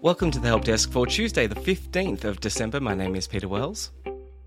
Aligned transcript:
Welcome 0.00 0.30
to 0.30 0.38
the 0.38 0.46
Help 0.46 0.62
Desk 0.62 0.92
for 0.92 1.08
Tuesday, 1.08 1.48
the 1.48 1.56
15th 1.56 2.22
of 2.22 2.38
December. 2.38 2.78
My 2.78 2.94
name 2.94 3.16
is 3.16 3.26
Peter 3.26 3.48
Wells. 3.48 3.90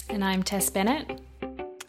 And 0.10 0.24
I'm 0.24 0.44
Tess 0.44 0.70
Bennett. 0.70 1.20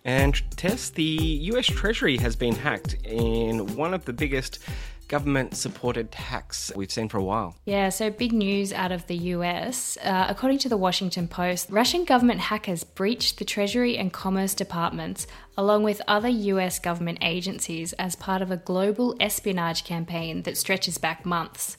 And 0.05 0.43
Tess, 0.57 0.91
the 0.91 1.05
US 1.05 1.67
Treasury 1.67 2.17
has 2.17 2.35
been 2.35 2.57
hacked 2.57 2.95
in 3.05 3.77
one 3.77 3.95
of 3.95 4.05
the 4.05 4.13
biggest 4.13 4.59
government 5.07 5.55
supported 5.57 6.13
hacks 6.13 6.73
we've 6.75 6.91
seen 6.91 7.09
for 7.09 7.19
a 7.19 7.23
while. 7.23 7.55
Yeah, 7.65 7.91
so 7.91 8.11
big 8.11 8.33
news 8.33 8.73
out 8.73 8.91
of 8.91 9.07
the 9.07 9.17
US. 9.17 9.97
Uh, 10.03 10.27
according 10.29 10.59
to 10.59 10.69
the 10.69 10.77
Washington 10.77 11.29
Post, 11.29 11.71
Russian 11.71 12.05
government 12.05 12.41
hackers 12.41 12.83
breached 12.83 13.39
the 13.39 13.45
Treasury 13.45 13.97
and 13.97 14.13
Commerce 14.13 14.55
departments 14.55 15.29
along 15.57 15.85
with 15.85 16.03
other 16.09 16.29
US 16.29 16.81
government 16.81 17.19
agencies 17.23 17.93
as 17.93 18.17
part 18.17 18.43
of 18.43 18.51
a 18.51 18.57
global 18.57 19.15
espionage 19.21 19.85
campaign 19.85 20.43
that 20.43 20.57
stretches 20.57 20.99
back 20.99 21.25
months. 21.25 21.77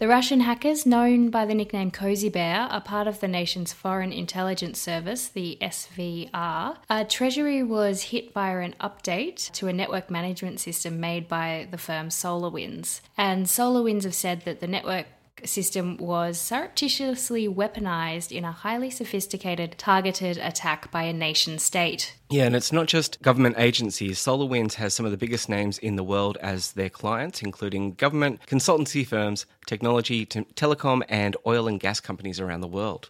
The 0.00 0.08
Russian 0.08 0.40
hackers, 0.40 0.84
known 0.84 1.30
by 1.30 1.46
the 1.46 1.54
nickname 1.54 1.92
Cozy 1.92 2.28
Bear, 2.28 2.62
are 2.62 2.80
part 2.80 3.06
of 3.06 3.20
the 3.20 3.28
nation's 3.28 3.72
Foreign 3.72 4.12
Intelligence 4.12 4.80
Service, 4.80 5.28
the 5.28 5.56
SVR. 5.60 6.76
Uh, 6.90 7.04
Treasury 7.08 7.62
was 7.62 8.02
hit 8.02 8.32
via 8.32 8.58
an 8.58 8.74
update 8.80 9.52
to 9.52 9.68
a 9.68 9.72
network 9.72 10.10
management 10.10 10.58
system 10.58 10.98
made 10.98 11.28
by 11.28 11.68
the 11.70 11.78
firm 11.78 12.08
SolarWinds. 12.08 13.02
And 13.16 13.46
SolarWinds 13.46 14.02
have 14.02 14.16
said 14.16 14.40
that 14.40 14.58
the 14.58 14.66
network 14.66 15.06
system 15.44 15.96
was 15.98 16.40
surreptitiously 16.40 17.48
weaponized 17.48 18.30
in 18.30 18.44
a 18.44 18.52
highly 18.52 18.90
sophisticated, 18.90 19.76
targeted 19.78 20.38
attack 20.38 20.90
by 20.90 21.02
a 21.04 21.12
nation 21.12 21.58
state. 21.58 22.16
Yeah, 22.30 22.44
and 22.44 22.56
it's 22.56 22.72
not 22.72 22.86
just 22.86 23.20
government 23.22 23.56
agencies. 23.58 24.18
SolarWinds 24.18 24.74
has 24.74 24.94
some 24.94 25.06
of 25.06 25.12
the 25.12 25.18
biggest 25.18 25.48
names 25.48 25.78
in 25.78 25.96
the 25.96 26.04
world 26.04 26.36
as 26.40 26.72
their 26.72 26.90
clients, 26.90 27.42
including 27.42 27.94
government, 27.94 28.40
consultancy 28.46 29.06
firms, 29.06 29.46
technology, 29.66 30.26
te- 30.26 30.40
telecom, 30.54 31.02
and 31.08 31.36
oil 31.46 31.68
and 31.68 31.80
gas 31.80 32.00
companies 32.00 32.40
around 32.40 32.60
the 32.60 32.68
world. 32.68 33.08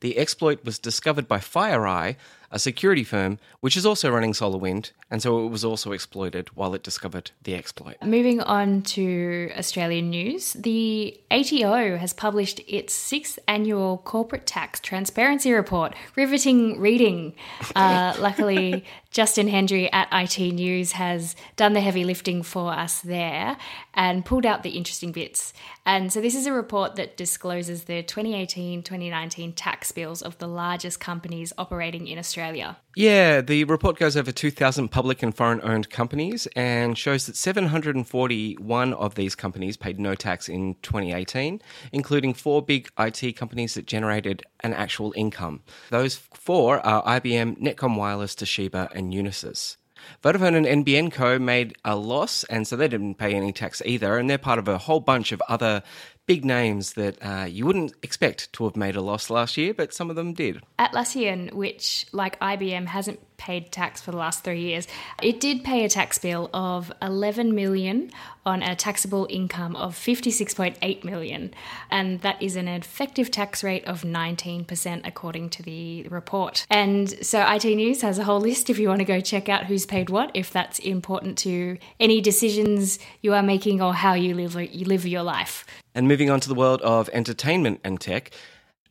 The 0.00 0.18
exploit 0.18 0.64
was 0.64 0.78
discovered 0.78 1.26
by 1.26 1.38
FireEye, 1.38 2.16
a 2.50 2.58
security 2.58 3.04
firm 3.04 3.38
which 3.60 3.76
is 3.76 3.84
also 3.84 4.10
running 4.10 4.32
SolarWind, 4.32 4.92
and 5.10 5.22
so 5.22 5.44
it 5.44 5.48
was 5.48 5.64
also 5.64 5.92
exploited 5.92 6.48
while 6.56 6.74
it 6.74 6.82
discovered 6.82 7.30
the 7.42 7.54
exploit. 7.54 7.96
Moving 8.02 8.40
on 8.40 8.82
to 8.82 9.50
Australian 9.56 10.10
news, 10.10 10.52
the 10.54 11.18
ATO 11.30 11.96
has 11.96 12.12
published 12.12 12.60
its 12.66 12.94
sixth 12.94 13.38
annual 13.48 13.98
corporate 13.98 14.46
tax 14.46 14.80
transparency 14.80 15.52
report. 15.52 15.94
Riveting 16.14 16.80
reading. 16.80 17.34
Uh, 17.74 18.14
luckily, 18.20 18.84
Justin 19.16 19.48
Hendry 19.48 19.90
at 19.94 20.08
IT 20.12 20.38
News 20.38 20.92
has 20.92 21.34
done 21.56 21.72
the 21.72 21.80
heavy 21.80 22.04
lifting 22.04 22.42
for 22.42 22.70
us 22.70 23.00
there 23.00 23.56
and 23.94 24.26
pulled 24.26 24.44
out 24.44 24.62
the 24.62 24.76
interesting 24.76 25.10
bits. 25.10 25.54
And 25.86 26.12
so, 26.12 26.20
this 26.20 26.34
is 26.34 26.44
a 26.44 26.52
report 26.52 26.96
that 26.96 27.16
discloses 27.16 27.84
the 27.84 28.02
2018 28.02 28.82
2019 28.82 29.54
tax 29.54 29.90
bills 29.90 30.20
of 30.20 30.36
the 30.36 30.46
largest 30.46 31.00
companies 31.00 31.50
operating 31.56 32.08
in 32.08 32.18
Australia. 32.18 32.76
Yeah, 32.96 33.42
the 33.42 33.64
report 33.64 33.98
goes 33.98 34.16
over 34.16 34.32
2,000 34.32 34.88
public 34.88 35.22
and 35.22 35.36
foreign 35.36 35.60
owned 35.62 35.90
companies 35.90 36.48
and 36.56 36.96
shows 36.96 37.26
that 37.26 37.36
741 37.36 38.94
of 38.94 39.14
these 39.16 39.34
companies 39.34 39.76
paid 39.76 40.00
no 40.00 40.14
tax 40.14 40.48
in 40.48 40.76
2018, 40.80 41.60
including 41.92 42.32
four 42.32 42.62
big 42.62 42.88
IT 42.98 43.36
companies 43.36 43.74
that 43.74 43.86
generated 43.86 44.44
an 44.60 44.72
actual 44.72 45.12
income. 45.14 45.60
Those 45.90 46.16
four 46.16 46.80
are 46.86 47.02
IBM, 47.20 47.58
NetComm 47.60 47.96
Wireless, 47.96 48.34
Toshiba, 48.34 48.90
and 48.94 49.05
Unisys. 49.12 49.76
Vodafone 50.22 50.56
and 50.56 50.84
NBN 50.84 51.10
Co 51.12 51.38
made 51.38 51.74
a 51.84 51.96
loss, 51.96 52.44
and 52.44 52.66
so 52.66 52.76
they 52.76 52.88
didn't 52.88 53.16
pay 53.16 53.34
any 53.34 53.52
tax 53.52 53.82
either. 53.84 54.18
And 54.18 54.28
they're 54.28 54.38
part 54.38 54.58
of 54.58 54.68
a 54.68 54.78
whole 54.78 55.00
bunch 55.00 55.32
of 55.32 55.42
other 55.48 55.82
big 56.26 56.44
names 56.44 56.94
that 56.94 57.16
uh, 57.22 57.44
you 57.44 57.64
wouldn't 57.64 57.94
expect 58.02 58.52
to 58.52 58.64
have 58.64 58.76
made 58.76 58.96
a 58.96 59.00
loss 59.00 59.30
last 59.30 59.56
year, 59.56 59.72
but 59.72 59.94
some 59.94 60.10
of 60.10 60.16
them 60.16 60.32
did. 60.32 60.60
Atlassian, 60.78 61.52
which, 61.52 62.06
like 62.12 62.38
IBM, 62.40 62.86
hasn't 62.86 63.20
paid 63.36 63.70
tax 63.70 64.00
for 64.00 64.10
the 64.10 64.16
last 64.16 64.42
three 64.42 64.60
years, 64.60 64.88
it 65.22 65.40
did 65.40 65.62
pay 65.62 65.84
a 65.84 65.88
tax 65.88 66.18
bill 66.18 66.50
of 66.52 66.92
11 67.02 67.54
million 67.54 68.10
on 68.44 68.62
a 68.62 68.74
taxable 68.74 69.26
income 69.30 69.76
of 69.76 69.94
56.8 69.94 71.04
million, 71.04 71.52
and 71.90 72.20
that 72.22 72.40
is 72.42 72.56
an 72.56 72.68
effective 72.68 73.30
tax 73.30 73.62
rate 73.62 73.84
of 73.84 74.02
19% 74.02 75.06
according 75.06 75.50
to 75.50 75.62
the 75.62 76.08
report. 76.08 76.66
And 76.70 77.10
so 77.24 77.44
IT 77.46 77.64
News 77.64 78.02
has 78.02 78.18
a 78.18 78.24
whole 78.24 78.40
list 78.40 78.70
if 78.70 78.78
you 78.78 78.88
want 78.88 79.00
to 79.00 79.04
go 79.04 79.20
check 79.20 79.48
out 79.48 79.66
who's 79.66 79.86
paid 79.86 80.10
what, 80.10 80.30
if 80.34 80.50
that's 80.50 80.78
important 80.78 81.38
to 81.38 81.78
any 82.00 82.20
decisions 82.20 82.98
you 83.20 83.34
are 83.34 83.42
making 83.42 83.82
or 83.82 83.94
how 83.94 84.14
you 84.14 84.34
live 84.34 84.54
you 84.72 84.86
live 84.86 85.06
your 85.06 85.22
life. 85.22 85.64
And 85.96 86.06
moving 86.06 86.28
on 86.28 86.40
to 86.40 86.48
the 86.48 86.54
world 86.54 86.82
of 86.82 87.08
entertainment 87.14 87.80
and 87.82 87.98
tech, 87.98 88.30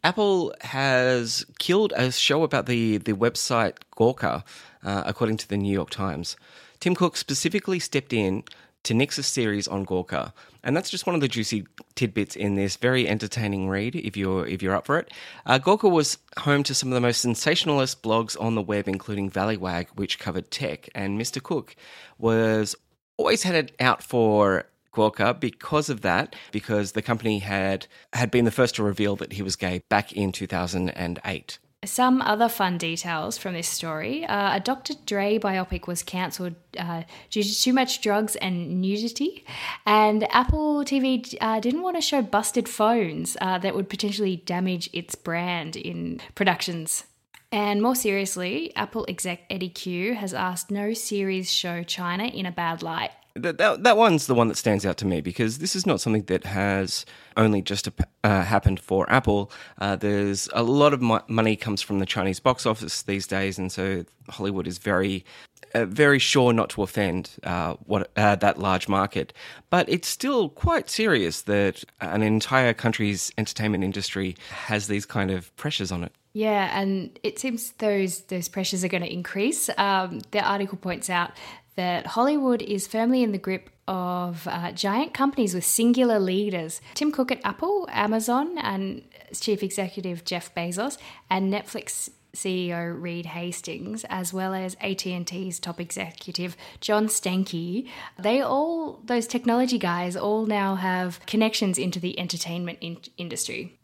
Apple 0.04 0.56
has 0.62 1.46
killed 1.60 1.94
a 1.96 2.12
show 2.12 2.42
about 2.42 2.66
the, 2.66 2.98
the 2.98 3.14
website 3.14 3.76
Gawker, 3.96 4.44
uh, 4.84 5.04
according 5.06 5.38
to 5.38 5.48
the 5.48 5.56
New 5.56 5.72
York 5.72 5.92
Times. 5.92 6.36
Tim 6.80 6.96
Cook 6.96 7.16
specifically 7.16 7.78
stepped 7.78 8.12
in 8.12 8.44
to 8.86 9.00
a 9.00 9.12
series 9.22 9.68
on 9.68 9.86
Gawker, 9.86 10.34
and 10.64 10.76
that's 10.76 10.90
just 10.90 11.06
one 11.06 11.14
of 11.14 11.22
the 11.22 11.28
juicy 11.28 11.68
tidbits 11.94 12.36
in 12.36 12.56
this 12.56 12.76
very 12.76 13.08
entertaining 13.08 13.70
read. 13.70 13.96
If 13.96 14.18
you're 14.18 14.48
if 14.48 14.64
you're 14.64 14.76
up 14.76 14.88
for 14.88 14.98
it, 14.98 15.12
uh, 15.46 15.60
Gawker 15.60 15.92
was 15.92 16.18
home 16.40 16.64
to 16.64 16.74
some 16.74 16.90
of 16.90 16.96
the 16.96 17.02
most 17.02 17.22
sensationalist 17.22 18.02
blogs 18.02 18.36
on 18.42 18.56
the 18.56 18.64
web, 18.64 18.88
including 18.88 19.30
Valleywag, 19.30 19.90
which 19.90 20.18
covered 20.18 20.50
tech, 20.50 20.90
and 20.96 21.22
Mr. 21.22 21.42
Cook 21.42 21.76
was 22.18 22.76
always 23.18 23.44
had 23.44 23.54
it 23.54 23.76
out 23.80 24.02
for 24.02 24.66
Gawker 24.96 25.40
because 25.40 25.90
of 25.90 26.02
that, 26.02 26.36
because 26.52 26.94
the 26.94 27.02
company 27.02 27.40
had 27.40 27.88
had 28.14 28.32
been 28.32 28.46
the 28.46 28.52
first 28.52 28.76
to 28.76 28.84
reveal 28.84 29.16
that 29.18 29.34
he 29.34 29.42
was 29.42 29.56
gay 29.56 29.82
back 29.90 30.14
in 30.14 30.32
2008. 30.32 31.60
Some 31.84 32.22
other 32.24 32.50
fun 32.50 32.78
details 32.80 33.38
from 33.38 33.54
this 33.54 33.68
story 33.68 34.26
uh, 34.26 34.56
a 34.56 34.60
Dr. 34.60 34.94
Dre 35.06 35.38
biopic 35.38 35.86
was 35.86 36.02
cancelled 36.02 36.56
uh, 36.80 37.04
due 37.30 37.44
to 37.44 37.62
too 37.62 37.74
much 37.74 38.02
drugs 38.02 38.36
and 38.38 38.82
nudity, 38.82 39.46
and 39.86 40.26
Apple 40.34 40.84
TV 40.84 41.36
uh, 41.42 41.60
didn't 41.60 41.84
want 41.84 41.96
to 41.98 42.02
show 42.02 42.22
busted 42.22 42.68
phones 42.68 43.38
uh, 43.40 43.60
that 43.60 43.76
would 43.76 43.90
potentially 43.90 44.38
damage 44.38 44.90
its 44.94 45.14
brand 45.16 45.76
in 45.76 46.20
productions. 46.34 47.04
And 47.52 47.82
more 47.82 47.96
seriously, 47.96 48.76
Apple 48.76 49.06
exec 49.08 49.44
Eddy 49.50 49.70
Cue 49.70 50.16
has 50.16 50.34
asked 50.34 50.72
no 50.72 50.94
series 50.94 51.52
show 51.52 51.84
China 51.84 52.26
in 52.26 52.46
a 52.46 52.52
bad 52.52 52.82
light. 52.82 53.12
That, 53.38 53.58
that, 53.58 53.84
that 53.84 53.98
one's 53.98 54.28
the 54.28 54.34
one 54.34 54.48
that 54.48 54.56
stands 54.56 54.86
out 54.86 54.96
to 54.98 55.06
me 55.06 55.20
because 55.20 55.58
this 55.58 55.76
is 55.76 55.86
not 55.86 56.00
something 56.00 56.24
that 56.24 56.46
has 56.46 57.06
only 57.36 57.62
just 57.62 57.90
uh, 58.24 58.42
happened 58.44 58.80
for 58.80 59.12
Apple. 59.12 59.52
Uh, 59.78 59.98
there's 59.98 60.48
a 60.54 60.64
lot 60.64 60.94
of 60.94 61.02
mo- 61.02 61.24
money 61.28 61.58
comes 61.58 61.82
from 61.82 62.00
the 62.00 62.06
Chinese 62.06 62.40
box 62.40 62.66
office 62.66 63.02
these 63.02 63.28
days, 63.28 63.60
and 63.60 63.74
so 63.74 64.06
Hollywood 64.30 64.68
is 64.68 64.78
very, 64.78 65.26
uh, 65.74 65.84
very 65.84 66.18
sure 66.18 66.54
not 66.54 66.70
to 66.72 66.82
offend 66.82 67.32
uh, 67.44 67.74
what 67.86 68.10
uh, 68.16 68.38
that 68.38 68.58
large 68.58 68.88
market. 68.88 69.34
But 69.70 69.90
it's 69.90 70.08
still 70.08 70.48
quite 70.48 70.90
serious 70.90 71.42
that 71.42 71.84
an 72.00 72.22
entire 72.22 72.74
country's 72.74 73.34
entertainment 73.38 73.84
industry 73.84 74.38
has 74.50 74.88
these 74.88 75.06
kind 75.06 75.30
of 75.30 75.54
pressures 75.58 75.92
on 75.92 76.06
it. 76.06 76.14
Yeah, 76.32 76.78
and 76.78 77.18
it 77.24 77.40
seems 77.40 77.72
those 77.80 78.22
those 78.24 78.48
pressures 78.48 78.84
are 78.84 78.90
going 78.90 79.04
to 79.04 79.12
increase. 79.12 79.70
Um, 79.78 80.22
the 80.32 80.42
article 80.42 80.78
points 80.78 81.10
out 81.10 81.32
that 81.76 82.08
Hollywood 82.08 82.62
is 82.62 82.88
firmly 82.88 83.24
in 83.24 83.32
the 83.32 83.38
grip 83.38 83.70
of 83.88 84.48
uh, 84.48 84.72
giant 84.72 85.14
companies 85.14 85.54
with 85.54 85.66
singular 85.66 86.20
leaders. 86.20 86.82
Tim 86.94 87.12
Cook 87.12 87.32
at 87.32 87.42
Apple, 87.44 87.88
Amazon, 87.92 88.58
and 88.58 89.04
Chief 89.34 89.62
Executive 89.62 90.24
Jeff 90.26 90.54
Bezos, 90.56 90.98
and 91.30 91.54
Netflix 91.54 92.10
CEO 92.36 93.02
Reed 93.02 93.28
Hastings, 93.28 94.04
as 94.10 94.34
well 94.34 94.54
as 94.54 94.76
AT&T's 94.82 95.60
top 95.60 95.80
executive 95.80 96.56
John 96.82 97.08
Stankey, 97.08 97.88
they 98.20 98.42
all 98.42 99.00
those 99.06 99.26
technology 99.26 99.78
guys 99.78 100.16
all 100.16 100.46
now 100.46 100.76
have 100.76 101.26
connections 101.26 101.78
into 101.78 102.00
the 102.00 102.20
entertainment 102.20 102.78
in- 102.82 102.98
industry. 103.18 103.80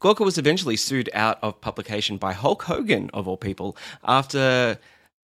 Gawker 0.00 0.24
was 0.24 0.38
eventually 0.38 0.76
sued 0.76 1.10
out 1.12 1.38
of 1.42 1.60
publication 1.60 2.16
by 2.16 2.32
Hulk 2.32 2.62
Hogan, 2.64 3.10
of 3.12 3.28
all 3.28 3.36
people, 3.36 3.76
after 4.04 4.78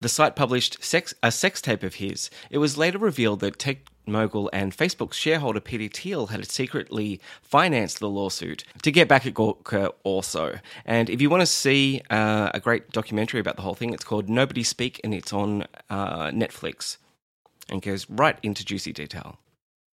the 0.07 0.11
site 0.11 0.37
published 0.37 0.85
sex, 0.85 1.13
a 1.21 1.33
sex 1.33 1.61
tape 1.61 1.83
of 1.83 1.97
his. 1.97 2.31
It 2.49 2.59
was 2.59 2.79
later 2.79 2.97
revealed 2.97 3.41
that 3.41 3.59
tech 3.59 3.79
mogul 4.07 4.49
and 4.53 4.71
Facebook 4.71 5.13
shareholder 5.13 5.59
Peter 5.59 5.93
Thiel 5.93 6.29
had 6.29 6.49
secretly 6.49 7.21
financed 7.43 7.99
the 7.99 8.09
lawsuit 8.09 8.63
to 8.83 8.93
get 8.93 9.09
back 9.09 9.27
at 9.27 9.35
Gawker 9.35 9.93
also. 10.05 10.61
And 10.85 11.11
if 11.11 11.21
you 11.21 11.29
want 11.29 11.41
to 11.41 11.47
see 11.47 12.03
uh, 12.09 12.53
a 12.55 12.61
great 12.61 12.93
documentary 12.93 13.41
about 13.41 13.57
the 13.57 13.63
whole 13.63 13.75
thing, 13.75 13.93
it's 13.93 14.05
called 14.05 14.29
Nobody 14.29 14.63
Speak 14.63 15.01
and 15.03 15.13
it's 15.13 15.33
on 15.33 15.67
uh, 15.91 16.27
Netflix 16.27 16.99
and 17.69 17.83
goes 17.83 18.09
right 18.09 18.39
into 18.45 18.65
juicy 18.65 18.93
detail. 18.93 19.41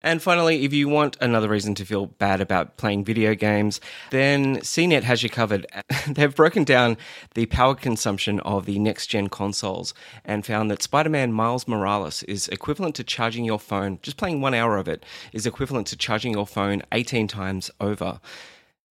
And 0.02 0.20
finally, 0.20 0.64
if 0.64 0.72
you 0.72 0.88
want 0.88 1.16
another 1.20 1.48
reason 1.48 1.74
to 1.76 1.84
feel 1.84 2.06
bad 2.06 2.40
about 2.40 2.76
playing 2.76 3.04
video 3.04 3.34
games, 3.34 3.80
then 4.10 4.56
CNET 4.56 5.04
has 5.04 5.22
you 5.22 5.28
covered. 5.28 5.66
They've 6.08 6.34
broken 6.34 6.64
down 6.64 6.96
the 7.34 7.46
power 7.46 7.74
consumption 7.74 8.40
of 8.40 8.66
the 8.66 8.78
next 8.78 9.06
gen 9.06 9.28
consoles 9.28 9.94
and 10.24 10.44
found 10.44 10.70
that 10.70 10.82
Spider 10.82 11.10
Man 11.10 11.32
Miles 11.32 11.68
Morales 11.68 12.22
is 12.24 12.48
equivalent 12.48 12.96
to 12.96 13.04
charging 13.04 13.44
your 13.44 13.60
phone, 13.60 13.98
just 14.02 14.16
playing 14.16 14.40
one 14.40 14.54
hour 14.54 14.76
of 14.76 14.88
it, 14.88 15.04
is 15.32 15.46
equivalent 15.46 15.86
to 15.88 15.96
charging 15.96 16.32
your 16.32 16.46
phone 16.46 16.82
18 16.90 17.28
times 17.28 17.70
over. 17.80 18.20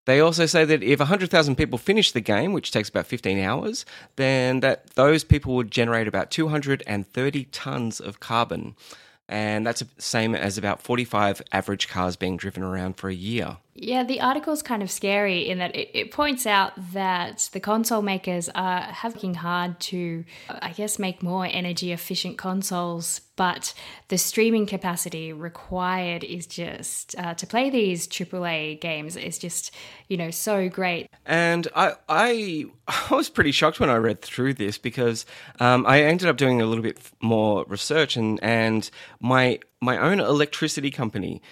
They 0.04 0.18
also 0.18 0.46
say 0.46 0.64
that 0.64 0.82
if 0.82 0.98
100,000 0.98 1.54
people 1.54 1.78
finish 1.78 2.10
the 2.10 2.20
game, 2.20 2.52
which 2.52 2.72
takes 2.72 2.88
about 2.88 3.06
15 3.06 3.38
hours, 3.38 3.84
then 4.16 4.60
that 4.60 4.90
those 4.94 5.22
people 5.22 5.54
would 5.54 5.70
generate 5.70 6.08
about 6.08 6.30
230 6.30 7.44
tons 7.44 8.00
of 8.00 8.18
carbon 8.18 8.74
and 9.28 9.66
that's 9.66 9.80
the 9.80 9.88
same 9.98 10.34
as 10.34 10.58
about 10.58 10.82
45 10.82 11.42
average 11.52 11.88
cars 11.88 12.16
being 12.16 12.36
driven 12.36 12.62
around 12.62 12.96
for 12.96 13.08
a 13.08 13.14
year. 13.14 13.58
Yeah, 13.74 14.04
the 14.04 14.20
article's 14.20 14.60
kind 14.60 14.82
of 14.82 14.90
scary 14.90 15.48
in 15.48 15.58
that 15.58 15.74
it, 15.74 15.90
it, 15.94 16.10
points 16.10 16.46
out 16.46 16.72
that 16.92 17.48
the 17.52 17.60
console 17.60 18.02
makers 18.02 18.50
are 18.54 18.94
working 19.02 19.32
hard 19.32 19.80
to, 19.80 20.24
I 20.50 20.72
guess, 20.72 20.98
make 20.98 21.22
more 21.22 21.46
energy 21.46 21.90
efficient 21.90 22.36
consoles, 22.36 23.22
but 23.34 23.72
the 24.08 24.18
streaming 24.18 24.66
capacity 24.66 25.32
required 25.32 26.22
is 26.22 26.46
just 26.46 27.18
uh, 27.18 27.32
to 27.32 27.46
play 27.46 27.70
these 27.70 28.06
AAA 28.06 28.78
games 28.78 29.16
is 29.16 29.38
just, 29.38 29.70
you 30.06 30.18
know, 30.18 30.30
so 30.30 30.68
great. 30.68 31.08
And 31.24 31.66
I, 31.74 31.94
I, 32.10 32.66
I 32.88 33.14
was 33.14 33.30
pretty 33.30 33.52
shocked 33.52 33.80
when 33.80 33.88
I 33.88 33.96
read 33.96 34.20
through 34.20 34.52
this 34.54 34.76
because 34.76 35.24
um, 35.60 35.86
I 35.86 36.02
ended 36.02 36.28
up 36.28 36.36
doing 36.36 36.60
a 36.60 36.66
little 36.66 36.82
bit 36.84 36.98
more 37.22 37.64
research 37.68 38.16
and 38.16 38.38
and 38.42 38.90
my 39.18 39.60
my 39.80 39.96
own 39.98 40.20
electricity 40.20 40.90
company 40.90 41.42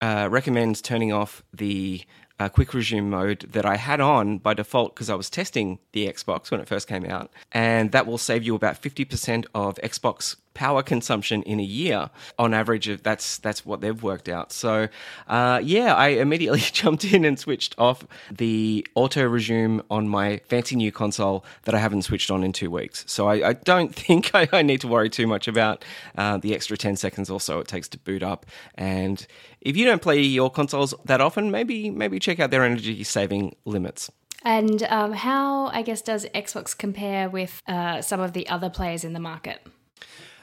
uh, 0.00 0.28
recommends 0.30 0.80
turning 0.80 1.12
off 1.12 1.42
the 1.52 2.02
uh, 2.38 2.48
quick 2.48 2.72
resume 2.72 3.10
mode 3.10 3.40
that 3.50 3.66
I 3.66 3.76
had 3.76 4.00
on 4.00 4.38
by 4.38 4.54
default 4.54 4.94
because 4.94 5.10
I 5.10 5.14
was 5.14 5.28
testing 5.28 5.78
the 5.92 6.08
Xbox 6.08 6.50
when 6.50 6.60
it 6.60 6.68
first 6.68 6.88
came 6.88 7.04
out. 7.04 7.30
And 7.52 7.92
that 7.92 8.06
will 8.06 8.18
save 8.18 8.42
you 8.42 8.54
about 8.54 8.80
50% 8.80 9.44
of 9.54 9.76
Xbox 9.76 10.36
power 10.54 10.82
consumption 10.82 11.42
in 11.44 11.60
a 11.60 11.64
year 11.64 12.10
on 12.38 12.52
average 12.52 13.02
that's 13.02 13.38
that's 13.38 13.64
what 13.64 13.80
they've 13.80 14.02
worked 14.02 14.28
out. 14.28 14.52
So 14.52 14.88
uh, 15.28 15.60
yeah 15.62 15.94
i 15.94 16.08
immediately 16.08 16.60
jumped 16.72 17.04
in 17.04 17.24
and 17.24 17.38
switched 17.38 17.74
off 17.78 18.06
the 18.30 18.86
auto 18.94 19.26
resume 19.26 19.82
on 19.90 20.08
my 20.08 20.40
fancy 20.48 20.76
new 20.76 20.92
console 20.92 21.44
that 21.62 21.74
i 21.74 21.78
haven't 21.78 22.02
switched 22.02 22.30
on 22.30 22.42
in 22.42 22.52
two 22.52 22.70
weeks. 22.70 23.04
So 23.06 23.28
i, 23.28 23.50
I 23.50 23.52
don't 23.52 23.94
think 24.04 24.34
I, 24.34 24.48
I, 24.52 24.62
need 24.62 24.80
to 24.82 24.88
worry 24.88 25.10
too 25.10 25.26
much 25.26 25.48
about 25.48 25.84
uh, 26.16 26.36
the 26.38 26.54
extra 26.54 26.76
10 26.76 26.96
seconds 26.96 27.30
or 27.30 27.40
so 27.40 27.58
it 27.60 27.68
takes 27.68 27.88
to 27.88 27.98
boot 27.98 28.22
up. 28.22 28.46
And 28.74 29.26
if 29.60 29.76
you 29.76 29.84
don't 29.84 30.02
play 30.02 30.20
your 30.20 30.50
consoles 30.50 30.94
that 31.04 31.20
often 31.20 31.50
maybe 31.50 31.90
maybe 31.90 32.18
check 32.18 32.40
out 32.40 32.50
their 32.50 32.64
energy 32.64 33.02
saving 33.04 33.56
limits. 33.64 34.10
And 34.44 34.82
um, 34.84 35.12
how 35.12 35.66
i 35.66 35.82
guess 35.82 36.02
does 36.02 36.26
xbox 36.34 36.76
compare 36.76 37.28
with 37.28 37.62
uh, 37.66 38.02
some 38.02 38.20
of 38.20 38.32
the 38.32 38.48
other 38.48 38.70
players 38.70 39.04
in 39.04 39.12
the 39.12 39.20
market 39.20 39.60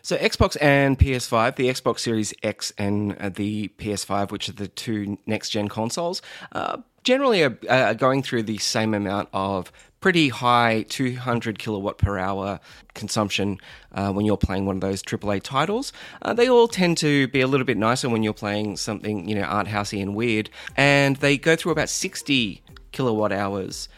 so 0.07 0.15
Xbox 0.15 0.55
and 0.61 0.97
PS5, 0.97 1.57
the 1.57 1.67
Xbox 1.67 1.99
Series 1.99 2.33
X 2.41 2.71
and 2.77 3.17
uh, 3.17 3.27
the 3.27 3.67
PS5, 3.77 4.31
which 4.31 4.47
are 4.47 4.53
the 4.53 4.69
two 4.69 5.17
next 5.25 5.49
gen 5.49 5.67
consoles, 5.67 6.21
uh, 6.53 6.77
generally 7.03 7.43
are, 7.43 7.57
are, 7.69 7.93
going 7.93 8.23
through 8.23 8.43
the 8.43 8.57
same 8.57 8.93
amount 8.93 9.27
of 9.33 9.69
pretty 9.99 10.29
high 10.29 10.85
200 10.87 11.59
kilowatt 11.59 11.97
per 11.97 12.17
hour 12.17 12.61
consumption 12.93 13.59
uh, 13.95 14.09
when 14.13 14.25
you're 14.25 14.37
playing 14.37 14.65
one 14.65 14.77
of 14.77 14.81
those 14.81 15.03
AAA 15.03 15.43
titles. 15.43 15.91
Uh, 16.21 16.31
they 16.31 16.47
all 16.47 16.69
tend 16.69 16.97
to 16.99 17.27
be 17.27 17.41
a 17.41 17.47
little 17.47 17.65
bit 17.65 17.75
nicer 17.75 18.07
when 18.07 18.23
you're 18.23 18.31
playing 18.31 18.77
something, 18.77 19.27
you 19.27 19.35
know, 19.35 19.43
art 19.43 19.67
housey 19.67 20.01
and 20.01 20.15
weird, 20.15 20.49
and 20.77 21.17
they 21.17 21.37
go 21.37 21.57
through 21.57 21.73
about 21.73 21.89
60 21.89 22.63
kilowatt 22.93 23.33
hours 23.33 23.89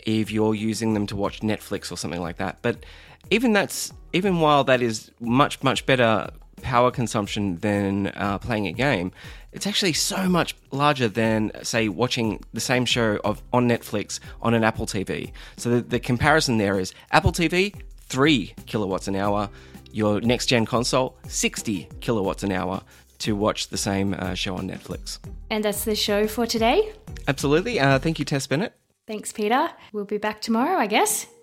if 0.00 0.30
you're 0.30 0.54
using 0.54 0.92
them 0.92 1.06
to 1.06 1.16
watch 1.16 1.40
Netflix 1.40 1.90
or 1.90 1.96
something 1.96 2.20
like 2.20 2.36
that. 2.36 2.58
But 2.60 2.84
even 3.30 3.54
that's 3.54 3.94
even 4.14 4.40
while 4.40 4.64
that 4.64 4.80
is 4.80 5.10
much 5.20 5.62
much 5.62 5.84
better 5.84 6.30
power 6.62 6.90
consumption 6.90 7.58
than 7.58 8.06
uh, 8.14 8.38
playing 8.38 8.66
a 8.66 8.72
game, 8.72 9.12
it's 9.52 9.66
actually 9.66 9.92
so 9.92 10.28
much 10.28 10.56
larger 10.70 11.08
than 11.08 11.50
say 11.62 11.88
watching 11.88 12.42
the 12.54 12.60
same 12.60 12.86
show 12.86 13.18
of 13.24 13.42
on 13.52 13.68
Netflix 13.68 14.20
on 14.40 14.54
an 14.54 14.64
Apple 14.64 14.86
TV. 14.86 15.32
So 15.56 15.68
the, 15.70 15.80
the 15.82 16.00
comparison 16.00 16.56
there 16.56 16.78
is 16.78 16.94
Apple 17.10 17.32
TV 17.32 17.74
three 18.06 18.54
kilowatts 18.66 19.08
an 19.08 19.16
hour, 19.16 19.50
your 19.90 20.20
next 20.20 20.46
gen 20.46 20.64
console 20.64 21.18
sixty 21.28 21.88
kilowatts 22.00 22.42
an 22.44 22.52
hour 22.52 22.82
to 23.18 23.34
watch 23.34 23.68
the 23.68 23.78
same 23.78 24.14
uh, 24.14 24.34
show 24.34 24.56
on 24.56 24.68
Netflix. 24.68 25.18
And 25.50 25.64
that's 25.64 25.84
the 25.84 25.94
show 25.96 26.26
for 26.26 26.46
today. 26.46 26.92
Absolutely. 27.26 27.80
Uh, 27.80 27.98
thank 27.98 28.18
you, 28.18 28.24
Tess 28.24 28.46
Bennett. 28.46 28.74
Thanks, 29.06 29.32
Peter. 29.32 29.70
We'll 29.92 30.04
be 30.04 30.18
back 30.18 30.40
tomorrow, 30.40 30.78
I 30.78 30.86
guess. 30.86 31.26